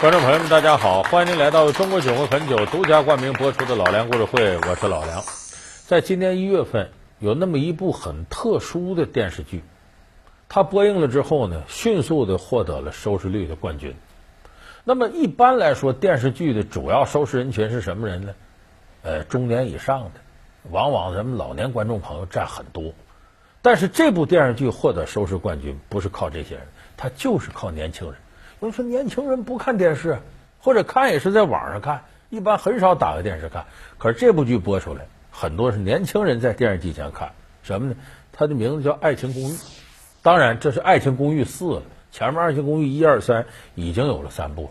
[0.00, 5.22] 观众朋友们，大家好，欢迎您来到中国酒会汾酒独家冠名播出的《老梁故事会》，我是老梁。
[5.86, 6.88] 在今年一月份，
[7.18, 9.62] 有那么一部很特殊的电视剧，
[10.48, 13.94] 它播映了之后呢，迅速的获得了收视率的冠军。
[14.84, 18.32] 那么一般来说，电视剧的主要收视人群是什么人呢？
[19.02, 20.20] 呃，中年以上的，
[20.70, 22.94] 往往咱们老年观众朋友占很多。
[23.60, 28.16] 但是这部电视剧获得收视冠军，不是靠这些人，它就是靠年轻人。
[28.60, 30.18] 有人说年轻人不看电视，
[30.60, 33.64] 或者看也是在网上看，一般很少打开电视看。
[33.96, 37.32] 可是这部剧播出来，很多是年轻人在电视机前看。
[37.62, 37.94] 什么呢？
[38.32, 39.52] 它的名字叫《爱情公寓》，
[40.22, 41.82] 当然这是《爱情公寓四》了。
[42.12, 44.70] 前面《爱情公寓》一二三已经有了三部了。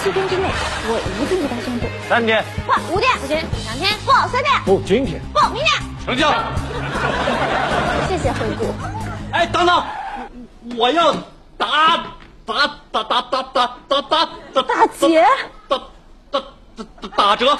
[0.00, 1.86] 七天之内，我一定给他宣布。
[2.08, 5.72] 三天，不，五天，不行，两天，不，三天，不，今天，不，明天。
[6.06, 6.30] 成交。
[8.08, 8.66] 谢谢惠顾。
[9.32, 9.82] 哎，等等，
[10.76, 11.16] 我要
[11.56, 12.13] 打
[12.46, 15.24] 打打打打打打打打打劫
[15.66, 15.78] 打
[16.30, 16.40] 打
[16.74, 17.58] 打打打折。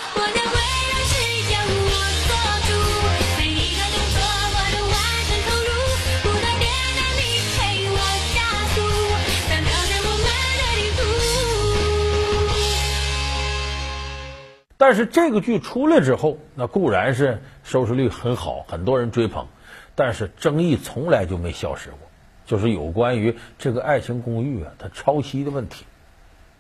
[14.77, 19.47] 但是这个剧出来之后，那固然是收视率很好，很多人追捧，
[19.95, 21.99] 但是争议从来就没消失过，
[22.47, 25.85] 就是有关于这个《爱情公寓》啊，它抄袭的问题，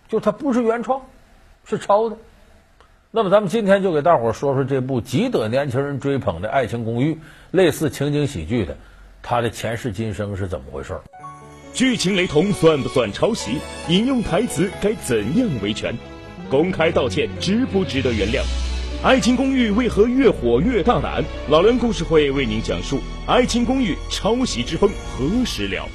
[0.08, 1.02] 就它不是原创，
[1.64, 2.16] 是抄的。
[3.10, 7.14] 那么咱们今天就给大伙儿说说这部极得年轻人追捧的《爱情公寓》，
[7.52, 8.76] 类似情景喜剧的，
[9.22, 11.00] 它的前世今生是怎么回事儿？
[11.72, 13.58] 剧情雷同算不算抄袭？
[13.88, 15.96] 引用台词该怎样维权？
[16.50, 18.40] 公开道歉值不值得原谅？
[19.04, 21.22] 《爱情公寓》为何越火越大胆？
[21.50, 22.96] 老梁故事会为您讲述
[23.26, 25.86] 《爱情公寓》抄袭之风何时了？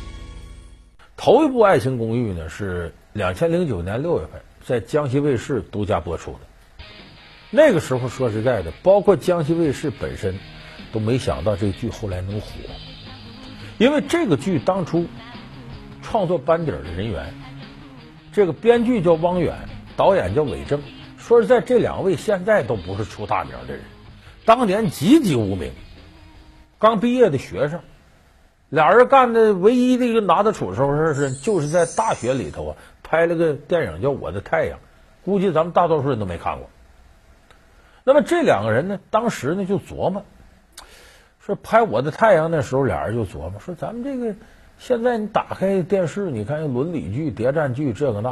[1.18, 6.40] 头一部《爱情公寓》呢是两千零九年六月份在江西卫视独家播出的。
[7.50, 10.38] 那个时候说实在的，包括江西卫视本身
[10.94, 12.48] 都没想到这个剧后来能火，
[13.80, 15.08] 因为这个剧当初
[16.04, 17.34] 创作班底的人员，
[18.32, 19.68] 这个编剧叫汪远，
[19.98, 20.80] 导演叫韦正。
[21.20, 23.84] 说实在，这两位现在都不是出大名的人，
[24.46, 25.72] 当年籍籍无名，
[26.80, 27.82] 刚毕业的学生。
[28.70, 34.78] 俩人干的唯一的一个拿得出手的事是，就是在大学里头啊拍了个电影叫《我的太阳》，
[35.26, 36.70] 估计咱们大多数人都没看过。
[38.04, 40.24] 那么这两个人呢，当时呢就琢磨，
[41.40, 44.36] 说拍《我的太阳》那时候，俩人就琢磨说，咱们这个
[44.78, 48.28] 现在你打开电视，你看伦理剧、谍战剧这个那。